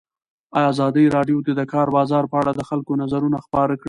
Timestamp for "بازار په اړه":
1.97-2.51